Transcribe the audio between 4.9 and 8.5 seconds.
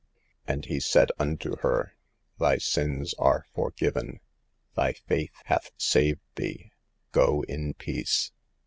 faith hath saved thee; go in peace.'